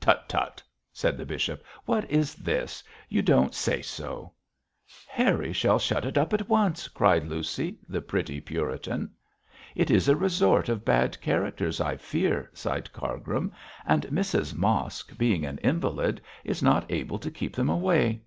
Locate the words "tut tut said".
0.00-1.16